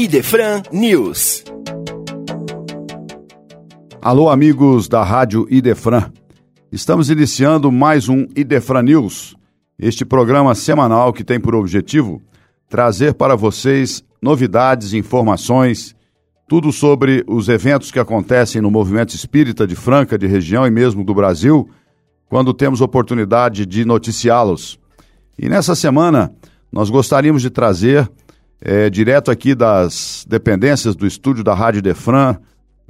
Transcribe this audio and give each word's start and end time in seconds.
Idefran 0.00 0.62
News. 0.70 1.42
Alô, 4.00 4.30
amigos 4.30 4.86
da 4.86 5.02
Rádio 5.02 5.44
Idefran. 5.50 6.12
Estamos 6.70 7.10
iniciando 7.10 7.72
mais 7.72 8.08
um 8.08 8.24
Idefran 8.36 8.82
News, 8.82 9.34
este 9.76 10.04
programa 10.04 10.54
semanal 10.54 11.12
que 11.12 11.24
tem 11.24 11.40
por 11.40 11.52
objetivo 11.52 12.22
trazer 12.68 13.14
para 13.14 13.34
vocês 13.34 14.04
novidades, 14.22 14.92
informações, 14.92 15.96
tudo 16.46 16.70
sobre 16.70 17.24
os 17.26 17.48
eventos 17.48 17.90
que 17.90 17.98
acontecem 17.98 18.62
no 18.62 18.70
movimento 18.70 19.16
espírita 19.16 19.66
de 19.66 19.74
Franca, 19.74 20.16
de 20.16 20.28
região 20.28 20.64
e 20.64 20.70
mesmo 20.70 21.02
do 21.02 21.12
Brasil, 21.12 21.68
quando 22.28 22.54
temos 22.54 22.80
oportunidade 22.80 23.66
de 23.66 23.84
noticiá-los. 23.84 24.78
E 25.36 25.48
nessa 25.48 25.74
semana, 25.74 26.32
nós 26.70 26.88
gostaríamos 26.88 27.42
de 27.42 27.50
trazer, 27.50 28.08
é, 28.60 28.90
direto 28.90 29.30
aqui 29.30 29.54
das 29.54 30.26
dependências 30.28 30.96
do 30.96 31.06
estúdio 31.06 31.44
da 31.44 31.54
Rádio 31.54 31.82
Defran, 31.82 32.36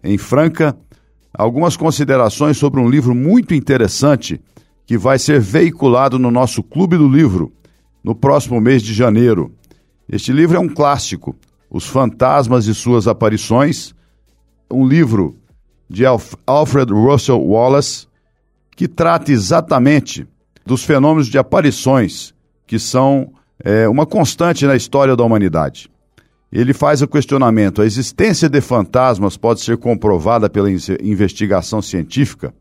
em 0.02 0.16
Franca, 0.16 0.76
algumas 1.32 1.76
considerações 1.76 2.56
sobre 2.56 2.80
um 2.80 2.88
livro 2.88 3.14
muito 3.14 3.54
interessante 3.54 4.40
que 4.86 4.96
vai 4.96 5.18
ser 5.18 5.40
veiculado 5.40 6.18
no 6.18 6.30
nosso 6.30 6.62
Clube 6.62 6.96
do 6.96 7.08
Livro 7.08 7.52
no 8.02 8.14
próximo 8.14 8.60
mês 8.60 8.82
de 8.82 8.94
janeiro. 8.94 9.52
Este 10.08 10.32
livro 10.32 10.56
é 10.56 10.60
um 10.60 10.68
clássico, 10.68 11.36
Os 11.70 11.86
Fantasmas 11.86 12.66
e 12.66 12.74
Suas 12.74 13.06
Aparições, 13.06 13.94
um 14.70 14.86
livro 14.86 15.36
de 15.90 16.04
Alfred 16.46 16.92
Russel 16.92 17.40
Wallace, 17.40 18.06
que 18.74 18.88
trata 18.88 19.32
exatamente 19.32 20.26
dos 20.64 20.84
fenômenos 20.84 21.26
de 21.28 21.38
aparições 21.38 22.34
que 22.66 22.78
são 22.78 23.32
é, 23.64 23.88
uma 23.88 24.06
constante 24.06 24.66
na 24.66 24.76
história 24.76 25.16
da 25.16 25.24
humanidade. 25.24 25.90
Ele 26.50 26.72
faz 26.72 27.02
o 27.02 27.08
questionamento: 27.08 27.82
a 27.82 27.86
existência 27.86 28.48
de 28.48 28.60
fantasmas 28.60 29.36
pode 29.36 29.60
ser 29.60 29.76
comprovada 29.76 30.48
pela 30.48 30.70
investigação 30.70 31.82
científica? 31.82 32.54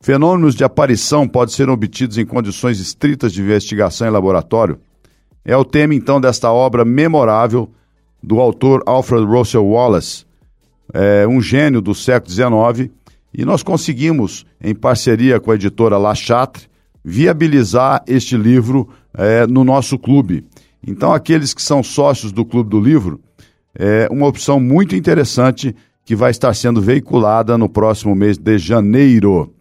Fenômenos 0.00 0.54
de 0.54 0.64
aparição 0.64 1.26
podem 1.26 1.54
ser 1.54 1.68
obtidos 1.68 2.18
em 2.18 2.26
condições 2.26 2.78
estritas 2.78 3.32
de 3.32 3.40
investigação 3.40 4.06
em 4.06 4.10
laboratório? 4.10 4.78
É 5.44 5.56
o 5.56 5.64
tema, 5.64 5.94
então, 5.94 6.20
desta 6.20 6.50
obra 6.50 6.84
memorável 6.84 7.70
do 8.22 8.40
autor 8.40 8.82
Alfred 8.86 9.24
Russel 9.24 9.64
Wallace, 9.64 10.24
é, 10.92 11.26
um 11.26 11.40
gênio 11.40 11.80
do 11.80 11.94
século 11.94 12.32
XIX, 12.32 12.90
e 13.32 13.44
nós 13.44 13.62
conseguimos, 13.62 14.46
em 14.60 14.74
parceria 14.74 15.38
com 15.40 15.50
a 15.50 15.54
editora 15.54 15.98
La 15.98 16.14
Chatre, 16.14 16.64
viabilizar 17.04 18.02
este 18.06 18.36
livro 18.36 18.88
é, 19.16 19.46
no 19.46 19.64
nosso 19.64 19.98
clube. 19.98 20.44
Então, 20.86 21.12
aqueles 21.12 21.54
que 21.54 21.62
são 21.62 21.82
sócios 21.82 22.32
do 22.32 22.44
Clube 22.44 22.68
do 22.68 22.80
Livro, 22.80 23.20
é 23.74 24.08
uma 24.10 24.26
opção 24.26 24.60
muito 24.60 24.94
interessante 24.94 25.74
que 26.04 26.14
vai 26.14 26.30
estar 26.30 26.52
sendo 26.54 26.80
veiculada 26.80 27.56
no 27.56 27.68
próximo 27.68 28.14
mês 28.14 28.36
de 28.36 28.58
janeiro. 28.58 29.52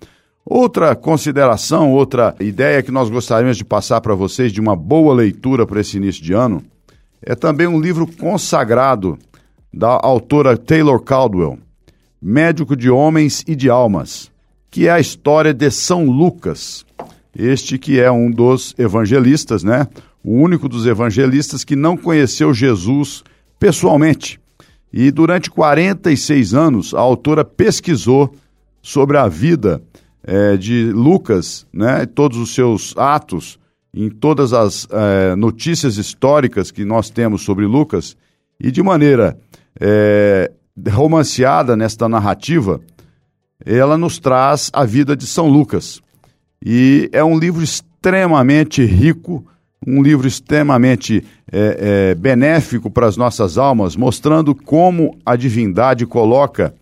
Outra 0.46 0.94
consideração, 0.96 1.92
outra 1.92 2.36
ideia 2.40 2.84
que 2.84 2.92
nós 2.92 3.09
gostaríamos 3.09 3.58
de 3.58 3.64
passar 3.64 4.02
para 4.02 4.14
vocês 4.14 4.52
de 4.52 4.59
uma 4.59 4.76
boa 4.76 5.14
leitura 5.14 5.66
para 5.66 5.80
esse 5.80 5.96
início 5.96 6.22
de 6.22 6.34
ano 6.34 6.62
é 7.22 7.34
também 7.34 7.66
um 7.66 7.80
livro 7.80 8.06
consagrado 8.06 9.18
da 9.74 9.98
autora 10.04 10.58
Taylor 10.58 11.00
Caldwell, 11.00 11.58
Médico 12.22 12.76
de 12.76 12.90
Homens 12.90 13.44
e 13.48 13.56
de 13.56 13.70
Almas, 13.70 14.30
que 14.70 14.88
é 14.88 14.92
a 14.92 15.00
história 15.00 15.54
de 15.54 15.72
São 15.72 16.06
Lucas. 16.06 16.86
Este 17.36 17.78
que 17.78 18.00
é 18.00 18.12
um 18.12 18.30
dos 18.30 18.76
evangelistas, 18.78 19.64
né? 19.64 19.88
O 20.23 20.34
único 20.34 20.70
dos 20.70 20.86
evangelistas 20.86 21.64
que 21.64 21.75
não 21.75 21.98
conheceu 21.98 22.53
Jesus 22.53 23.23
pessoalmente. 23.59 24.40
E 24.92 25.09
durante 25.09 25.50
46 25.50 26.53
anos, 26.53 26.94
a 26.94 27.00
autora 27.00 27.44
pesquisou 27.44 28.36
sobre 28.81 29.17
a 29.17 29.28
vida 29.28 29.81
é, 30.24 30.56
de 30.56 30.91
Lucas, 30.91 31.66
né? 31.74 32.06
Todos 32.06 32.38
os 32.38 32.53
seus 32.53 32.94
atos, 32.96 33.58
em 33.94 34.09
todas 34.09 34.53
as 34.53 34.88
é, 34.91 35.35
notícias 35.35 35.97
históricas 35.97 36.69
que 36.69 36.85
nós 36.85 37.09
temos 37.09 37.41
sobre 37.41 37.66
Lucas, 37.66 38.16
e 38.59 38.69
de 38.69 38.84
maneira 38.84 39.38
é, 39.79 40.52
romanceada 40.91 41.75
nesta 41.75 42.08
narrativa, 42.08 42.79
ela 43.66 43.97
nos 43.97 44.19
traz 44.19 44.69
a 44.74 44.85
vida 44.85 45.16
de 45.16 45.25
São 45.25 45.47
Lucas. 45.47 46.03
E 46.66 47.09
é 47.12 47.24
um 47.24 47.38
livro 47.38 47.63
extremamente 47.63 48.85
rico, 48.85 49.46
um 49.85 50.01
livro 50.01 50.28
extremamente 50.28 51.24
é, 51.51 52.12
é, 52.12 52.16
benéfico 52.16 52.90
para 52.90 53.06
as 53.06 53.18
nossas 53.18 53.57
almas, 53.57 53.96
mostrando 53.96 54.56
como 54.56 55.18
a 55.25 55.35
divindade 55.35 56.06
coloca 56.06 56.73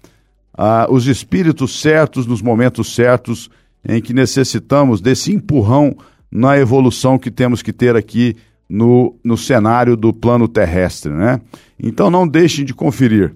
ah, 0.56 0.86
os 0.90 1.08
espíritos 1.08 1.82
certos 1.82 2.28
nos 2.28 2.42
momentos 2.42 2.94
certos 2.94 3.50
em 3.84 4.00
que 4.00 4.14
necessitamos 4.14 5.02
desse 5.02 5.34
empurrão 5.34 5.96
na 6.32 6.58
evolução 6.58 7.18
que 7.18 7.32
temos 7.32 7.64
que 7.64 7.74
ter 7.74 7.96
aqui 7.96 8.36
no, 8.70 9.16
no 9.24 9.36
cenário 9.36 9.98
do 9.98 10.14
plano 10.14 10.48
terrestre. 10.48 11.12
Né? 11.12 11.42
Então 11.82 12.12
não 12.12 12.28
deixem 12.28 12.64
de 12.64 12.74
conferir, 12.74 13.34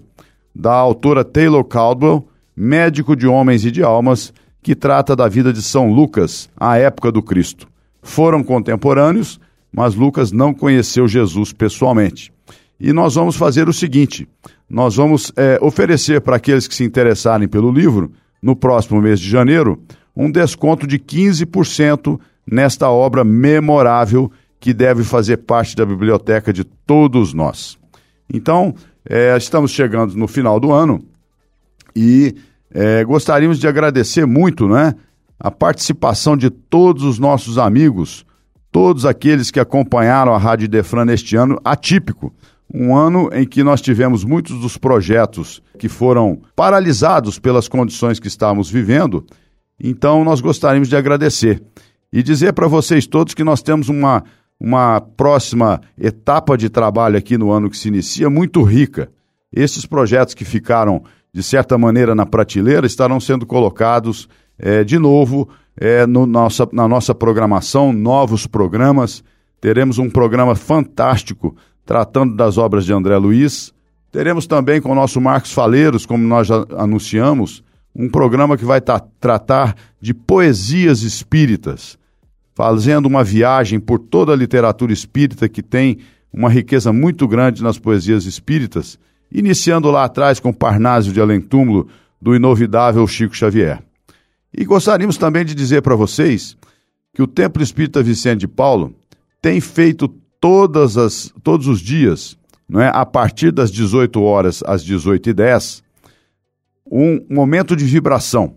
da 0.54 0.72
autora 0.72 1.24
Taylor 1.24 1.64
Caldwell, 1.64 2.26
Médico 2.56 3.14
de 3.14 3.26
Homens 3.26 3.64
e 3.64 3.70
de 3.70 3.82
Almas, 3.82 4.32
que 4.66 4.74
trata 4.74 5.14
da 5.14 5.28
vida 5.28 5.52
de 5.52 5.62
São 5.62 5.92
Lucas 5.92 6.50
à 6.56 6.76
época 6.76 7.12
do 7.12 7.22
Cristo. 7.22 7.68
Foram 8.02 8.42
contemporâneos, 8.42 9.38
mas 9.72 9.94
Lucas 9.94 10.32
não 10.32 10.52
conheceu 10.52 11.06
Jesus 11.06 11.52
pessoalmente. 11.52 12.32
E 12.80 12.92
nós 12.92 13.14
vamos 13.14 13.36
fazer 13.36 13.68
o 13.68 13.72
seguinte: 13.72 14.28
nós 14.68 14.96
vamos 14.96 15.30
é, 15.36 15.56
oferecer 15.62 16.20
para 16.20 16.34
aqueles 16.34 16.66
que 16.66 16.74
se 16.74 16.82
interessarem 16.82 17.46
pelo 17.46 17.70
livro, 17.70 18.10
no 18.42 18.56
próximo 18.56 19.00
mês 19.00 19.20
de 19.20 19.30
janeiro, 19.30 19.80
um 20.16 20.28
desconto 20.28 20.84
de 20.84 20.98
15% 20.98 22.18
nesta 22.44 22.90
obra 22.90 23.22
memorável 23.22 24.32
que 24.58 24.74
deve 24.74 25.04
fazer 25.04 25.36
parte 25.36 25.76
da 25.76 25.86
biblioteca 25.86 26.52
de 26.52 26.64
todos 26.64 27.32
nós. 27.32 27.78
Então, 28.28 28.74
é, 29.08 29.36
estamos 29.36 29.70
chegando 29.70 30.16
no 30.16 30.26
final 30.26 30.58
do 30.58 30.72
ano 30.72 31.04
e 31.94 32.34
é, 32.70 33.04
gostaríamos 33.04 33.58
de 33.58 33.68
agradecer 33.68 34.26
muito 34.26 34.68
né, 34.68 34.94
a 35.38 35.50
participação 35.50 36.36
de 36.36 36.50
todos 36.50 37.02
os 37.04 37.18
nossos 37.18 37.58
amigos, 37.58 38.24
todos 38.70 39.06
aqueles 39.06 39.50
que 39.50 39.60
acompanharam 39.60 40.34
a 40.34 40.38
Rádio 40.38 40.68
Defran 40.68 41.04
neste 41.04 41.36
ano 41.36 41.58
atípico. 41.64 42.34
Um 42.72 42.96
ano 42.96 43.30
em 43.32 43.46
que 43.46 43.62
nós 43.62 43.80
tivemos 43.80 44.24
muitos 44.24 44.60
dos 44.60 44.76
projetos 44.76 45.62
que 45.78 45.88
foram 45.88 46.40
paralisados 46.56 47.38
pelas 47.38 47.68
condições 47.68 48.18
que 48.18 48.26
estávamos 48.26 48.68
vivendo. 48.68 49.24
Então, 49.80 50.24
nós 50.24 50.40
gostaríamos 50.40 50.88
de 50.88 50.96
agradecer 50.96 51.62
e 52.12 52.22
dizer 52.22 52.52
para 52.54 52.66
vocês 52.66 53.06
todos 53.06 53.34
que 53.34 53.44
nós 53.44 53.62
temos 53.62 53.88
uma, 53.88 54.24
uma 54.58 55.00
próxima 55.00 55.80
etapa 55.96 56.56
de 56.56 56.68
trabalho 56.68 57.16
aqui 57.16 57.38
no 57.38 57.52
ano 57.52 57.70
que 57.70 57.76
se 57.76 57.88
inicia 57.88 58.28
muito 58.28 58.62
rica. 58.62 59.10
Esses 59.52 59.86
projetos 59.86 60.34
que 60.34 60.44
ficaram 60.44 61.04
de 61.36 61.42
certa 61.42 61.76
maneira, 61.76 62.14
na 62.14 62.24
prateleira, 62.24 62.86
estarão 62.86 63.20
sendo 63.20 63.44
colocados 63.44 64.26
é, 64.58 64.82
de 64.82 64.98
novo 64.98 65.46
é, 65.76 66.06
no 66.06 66.24
nossa, 66.24 66.66
na 66.72 66.88
nossa 66.88 67.14
programação, 67.14 67.92
novos 67.92 68.46
programas. 68.46 69.22
Teremos 69.60 69.98
um 69.98 70.08
programa 70.08 70.54
fantástico 70.54 71.54
tratando 71.84 72.34
das 72.34 72.56
obras 72.56 72.86
de 72.86 72.94
André 72.94 73.18
Luiz. 73.18 73.70
Teremos 74.10 74.46
também 74.46 74.80
com 74.80 74.90
o 74.92 74.94
nosso 74.94 75.20
Marcos 75.20 75.52
Faleiros, 75.52 76.06
como 76.06 76.26
nós 76.26 76.46
já 76.46 76.64
anunciamos, 76.74 77.62
um 77.94 78.08
programa 78.08 78.56
que 78.56 78.64
vai 78.64 78.80
tratar 79.20 79.76
de 80.00 80.14
poesias 80.14 81.02
espíritas, 81.02 81.98
fazendo 82.54 83.04
uma 83.04 83.22
viagem 83.22 83.78
por 83.78 83.98
toda 83.98 84.32
a 84.32 84.36
literatura 84.36 84.90
espírita 84.90 85.50
que 85.50 85.62
tem 85.62 85.98
uma 86.32 86.48
riqueza 86.48 86.94
muito 86.94 87.28
grande 87.28 87.62
nas 87.62 87.78
poesias 87.78 88.24
espíritas 88.24 88.98
iniciando 89.30 89.90
lá 89.90 90.04
atrás 90.04 90.40
com 90.40 90.52
Parnásio 90.52 91.12
de 91.12 91.20
Além 91.20 91.40
Túmulo, 91.40 91.88
do 92.20 92.34
inovidável 92.34 93.06
Chico 93.06 93.36
Xavier. 93.36 93.82
E 94.56 94.64
gostaríamos 94.64 95.16
também 95.16 95.44
de 95.44 95.54
dizer 95.54 95.82
para 95.82 95.94
vocês 95.94 96.56
que 97.14 97.22
o 97.22 97.26
Templo 97.26 97.62
Espírita 97.62 98.02
Vicente 98.02 98.40
de 98.40 98.48
Paulo 98.48 98.94
tem 99.40 99.60
feito 99.60 100.08
todas 100.40 100.96
as, 100.96 101.32
todos 101.42 101.66
os 101.66 101.80
dias, 101.80 102.38
não 102.68 102.80
é, 102.80 102.90
a 102.92 103.04
partir 103.04 103.52
das 103.52 103.70
18 103.70 104.20
horas 104.22 104.62
às 104.66 104.84
18h10, 104.84 105.82
um 106.90 107.24
momento 107.28 107.74
de 107.74 107.84
vibração, 107.84 108.56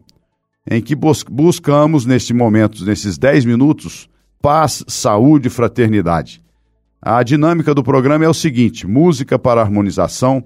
em 0.69 0.81
que 0.81 0.95
bus 0.95 1.23
buscamos, 1.23 2.05
neste 2.05 2.33
momento, 2.33 2.85
nesses 2.85 3.17
10 3.17 3.45
minutos, 3.45 4.09
paz, 4.41 4.83
saúde 4.87 5.47
e 5.47 5.51
fraternidade. 5.51 6.41
A 7.01 7.23
dinâmica 7.23 7.73
do 7.73 7.83
programa 7.83 8.25
é 8.25 8.29
o 8.29 8.33
seguinte: 8.33 8.85
música 8.85 9.39
para 9.39 9.61
harmonização, 9.61 10.43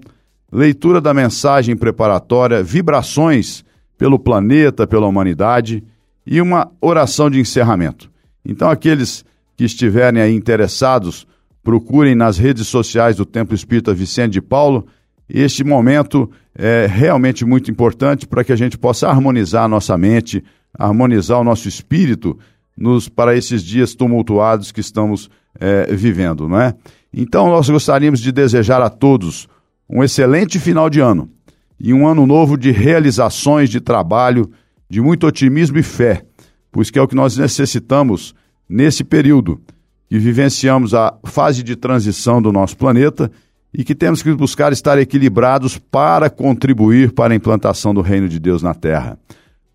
leitura 0.54 1.00
da 1.00 1.12
mensagem 1.12 1.76
preparatória, 1.76 2.62
vibrações 2.62 3.64
pelo 3.98 4.18
planeta, 4.18 4.86
pela 4.86 5.06
humanidade 5.06 5.82
e 6.26 6.40
uma 6.40 6.70
oração 6.80 7.28
de 7.28 7.40
encerramento. 7.40 8.10
Então, 8.44 8.70
aqueles 8.70 9.24
que 9.56 9.64
estiverem 9.64 10.22
aí 10.22 10.34
interessados, 10.34 11.26
procurem 11.62 12.14
nas 12.14 12.38
redes 12.38 12.66
sociais 12.66 13.16
do 13.16 13.26
Templo 13.26 13.54
Espírita 13.54 13.92
Vicente 13.92 14.32
de 14.32 14.40
Paulo 14.40 14.86
este 15.28 15.64
momento 15.64 16.30
é 16.54 16.86
realmente 16.86 17.44
muito 17.44 17.70
importante 17.70 18.26
para 18.26 18.44
que 18.44 18.52
a 18.52 18.56
gente 18.56 18.76
possa 18.76 19.08
harmonizar 19.08 19.64
a 19.64 19.68
nossa 19.68 19.96
mente, 19.96 20.44
harmonizar 20.78 21.40
o 21.40 21.44
nosso 21.44 21.66
espírito 21.68 22.38
nos, 22.76 23.08
para 23.08 23.36
esses 23.36 23.62
dias 23.62 23.94
tumultuados 23.94 24.70
que 24.70 24.80
estamos 24.80 25.30
é, 25.58 25.94
vivendo, 25.94 26.48
não 26.48 26.60
é? 26.60 26.74
Então, 27.12 27.48
nós 27.48 27.68
gostaríamos 27.68 28.20
de 28.20 28.32
desejar 28.32 28.82
a 28.82 28.90
todos 28.90 29.48
um 29.88 30.02
excelente 30.02 30.58
final 30.58 30.88
de 30.88 31.00
ano 31.00 31.30
e 31.78 31.92
um 31.92 32.06
ano 32.06 32.26
novo 32.26 32.56
de 32.56 32.70
realizações, 32.70 33.68
de 33.68 33.80
trabalho, 33.80 34.50
de 34.88 35.00
muito 35.00 35.26
otimismo 35.26 35.78
e 35.78 35.82
fé, 35.82 36.24
pois 36.70 36.90
que 36.90 36.98
é 36.98 37.02
o 37.02 37.08
que 37.08 37.14
nós 37.14 37.36
necessitamos 37.36 38.34
nesse 38.68 39.04
período 39.04 39.60
que 40.08 40.18
vivenciamos 40.18 40.94
a 40.94 41.14
fase 41.24 41.62
de 41.62 41.76
transição 41.76 42.40
do 42.40 42.52
nosso 42.52 42.76
planeta 42.76 43.30
e 43.72 43.82
que 43.82 43.94
temos 43.94 44.22
que 44.22 44.32
buscar 44.32 44.72
estar 44.72 44.98
equilibrados 44.98 45.76
para 45.76 46.30
contribuir 46.30 47.12
para 47.12 47.34
a 47.34 47.36
implantação 47.36 47.92
do 47.92 48.00
reino 48.00 48.28
de 48.28 48.38
Deus 48.38 48.62
na 48.62 48.72
Terra. 48.72 49.18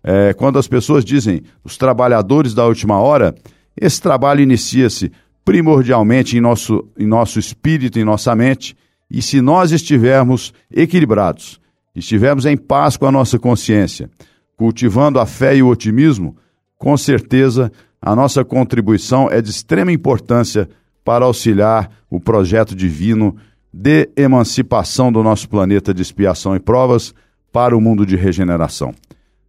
É, 0.02 0.32
quando 0.32 0.58
as 0.58 0.66
pessoas 0.66 1.04
dizem 1.04 1.42
os 1.62 1.76
trabalhadores 1.76 2.54
da 2.54 2.66
última 2.66 2.98
hora, 2.98 3.34
esse 3.78 4.00
trabalho 4.00 4.40
inicia-se 4.40 5.12
primordialmente 5.44 6.36
em 6.36 6.40
nosso, 6.40 6.88
em 6.98 7.06
nosso 7.06 7.38
espírito, 7.38 7.98
em 7.98 8.04
nossa 8.04 8.34
mente, 8.34 8.74
e 9.10 9.20
se 9.20 9.40
nós 9.40 9.72
estivermos 9.72 10.52
equilibrados, 10.72 11.60
estivermos 11.94 12.46
em 12.46 12.56
paz 12.56 12.96
com 12.96 13.06
a 13.06 13.12
nossa 13.12 13.38
consciência, 13.38 14.08
cultivando 14.56 15.18
a 15.18 15.26
fé 15.26 15.56
e 15.56 15.62
o 15.62 15.68
otimismo, 15.68 16.36
com 16.78 16.96
certeza 16.96 17.72
a 18.00 18.14
nossa 18.14 18.44
contribuição 18.44 19.28
é 19.30 19.42
de 19.42 19.50
extrema 19.50 19.92
importância 19.92 20.68
para 21.04 21.24
auxiliar 21.24 21.90
o 22.08 22.20
projeto 22.20 22.74
divino 22.74 23.36
de 23.72 24.08
emancipação 24.16 25.12
do 25.12 25.22
nosso 25.22 25.48
planeta 25.48 25.92
de 25.92 26.02
expiação 26.02 26.54
e 26.54 26.60
provas 26.60 27.14
para 27.52 27.76
o 27.76 27.80
mundo 27.80 28.06
de 28.06 28.16
regeneração. 28.16 28.94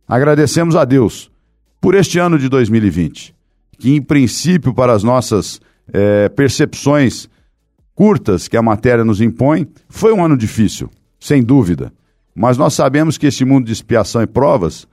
Agradecemos 0.08 0.76
a 0.76 0.84
Deus 0.84 1.32
por 1.80 1.96
este 1.96 2.20
ano 2.20 2.38
de 2.38 2.50
2020, 2.50 3.34
que, 3.80 3.96
em 3.96 4.02
princípio, 4.02 4.74
para 4.74 4.94
as 4.94 5.04
nossas 5.04 5.62
é, 5.92 6.30
percepções 6.30 7.30
curtas 8.02 8.48
que 8.48 8.58
a 8.58 8.64
matéria 8.64 9.06
nos 9.06 9.22
impõe, 9.22 9.68
foi 9.88 10.12
um 10.12 10.26
ano 10.26 10.36
difícil, 10.36 10.90
sem 11.20 11.44
dúvida. 11.44 11.94
Mas 12.34 12.58
nós 12.58 12.74
sabemos 12.74 13.16
que 13.16 13.28
este 13.28 13.46
mundo 13.46 13.68
de 13.68 13.74
expiação 13.74 14.24
e 14.24 14.26
provas, 14.28 14.88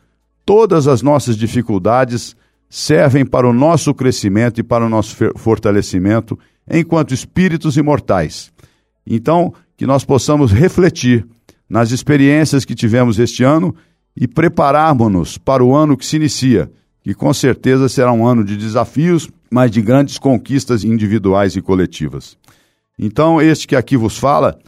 todas 0.44 0.86
as 0.86 1.00
nossas 1.00 1.34
dificuldades 1.34 2.36
servem 2.68 3.24
para 3.24 3.48
o 3.48 3.52
nosso 3.54 3.94
crescimento 3.94 4.60
e 4.60 4.62
para 4.62 4.84
o 4.84 4.90
nosso 4.90 5.16
fortalecimento 5.36 6.38
enquanto 6.70 7.14
espíritos 7.14 7.78
imortais 7.78 8.52
então, 9.10 9.54
que 9.74 9.86
nós 9.86 10.04
possamos 10.04 10.52
refletir 10.52 11.26
nas 11.66 11.92
experiências 11.92 12.66
que 12.66 12.74
tivemos 12.74 13.18
este 13.18 13.42
ano 13.42 13.74
e 14.14 14.28
prepararmos-nos 14.28 15.38
para 15.38 15.64
o 15.64 15.74
ano 15.74 15.96
que 15.96 16.04
se 16.04 16.16
inicia, 16.16 16.70
que 17.02 17.14
com 17.14 17.32
certeza 17.32 17.88
será 17.88 18.12
um 18.12 18.26
ano 18.26 18.44
de 18.44 18.54
desafios, 18.54 19.30
mas 19.50 19.70
de 19.70 19.80
grandes 19.80 20.18
conquistas 20.18 20.84
individuais 20.84 21.56
e 21.56 21.62
coletivas. 21.62 22.36
Então, 22.98 23.40
este 23.40 23.66
que 23.66 23.76
aqui 23.76 23.96
vos 23.96 24.18
fala, 24.18 24.58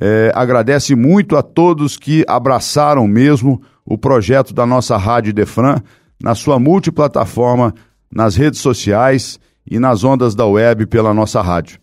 é, 0.00 0.30
agradece 0.34 0.94
muito 0.94 1.36
a 1.36 1.42
todos 1.42 1.96
que 1.96 2.24
abraçaram 2.28 3.06
mesmo 3.06 3.62
o 3.84 3.98
projeto 3.98 4.54
da 4.54 4.64
nossa 4.64 4.96
Rádio 4.96 5.32
Defran 5.32 5.80
na 6.22 6.34
sua 6.34 6.58
multiplataforma, 6.58 7.74
nas 8.10 8.36
redes 8.36 8.60
sociais 8.60 9.38
e 9.68 9.78
nas 9.78 10.04
ondas 10.04 10.34
da 10.34 10.46
web 10.46 10.86
pela 10.86 11.12
nossa 11.12 11.42
rádio. 11.42 11.78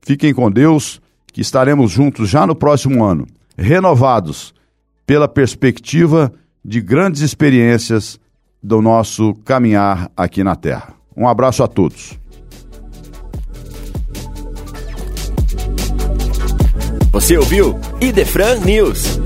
Fiquem 0.00 0.32
com 0.32 0.50
Deus 0.50 1.00
que 1.32 1.40
estaremos 1.40 1.90
juntos 1.90 2.28
já 2.28 2.46
no 2.46 2.54
próximo 2.54 3.04
ano, 3.04 3.26
renovados 3.56 4.54
pela 5.06 5.26
perspectiva 5.26 6.32
de 6.64 6.80
grandes 6.80 7.22
experiências 7.22 8.18
do 8.62 8.80
nosso 8.80 9.34
caminhar 9.44 10.10
aqui 10.16 10.44
na 10.44 10.54
Terra. 10.54 10.94
Um 11.16 11.26
abraço 11.26 11.62
a 11.62 11.68
todos. 11.68 12.21
Você 17.12 17.36
ouviu 17.36 17.78
Idefran 18.00 18.60
News. 18.60 19.20